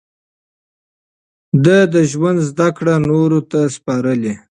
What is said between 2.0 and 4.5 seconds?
ژوند زده کړې نورو ته سپارلې.